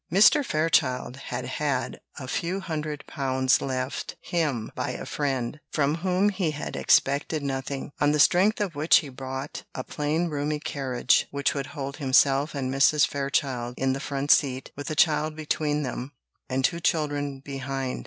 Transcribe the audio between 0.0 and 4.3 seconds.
Mr. Fairchild had had a few hundred pounds left